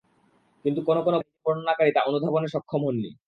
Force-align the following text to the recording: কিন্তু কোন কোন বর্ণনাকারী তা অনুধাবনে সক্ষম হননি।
কিন্তু 0.65 0.79
কোন 0.81 0.97
কোন 1.03 1.15
বর্ণনাকারী 1.45 1.91
তা 1.91 2.01
অনুধাবনে 2.01 2.47
সক্ষম 2.47 2.81
হননি। 2.85 3.11